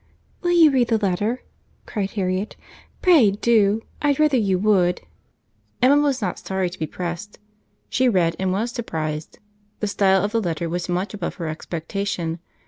[0.41, 1.43] "Will you read the letter?"
[1.85, 2.55] cried Harriet.
[3.03, 3.83] "Pray do.
[4.03, 5.01] II'd rather you would."
[5.79, 7.37] Emma was not sorry to be pressed.
[7.87, 9.37] She read, and was surprized.
[9.79, 12.39] The style of the letter was much above her expectation.